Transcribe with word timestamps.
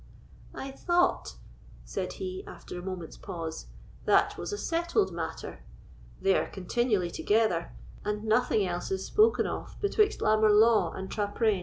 "I 0.55 0.71
thought," 0.71 1.35
said 1.85 2.13
he, 2.13 2.43
after 2.47 2.75
a 2.75 2.81
moment's 2.81 3.17
pause, 3.17 3.67
"that 4.05 4.35
was 4.35 4.51
a 4.51 4.57
settled 4.57 5.11
matter; 5.11 5.59
they 6.19 6.35
are 6.35 6.49
continually 6.49 7.11
together, 7.11 7.71
and 8.03 8.23
nothing 8.23 8.65
else 8.65 8.89
is 8.89 9.05
spoken 9.05 9.45
of 9.45 9.75
betwixt 9.79 10.19
Lammer 10.19 10.49
Law 10.49 10.91
and 10.91 11.07
Traprain." 11.11 11.59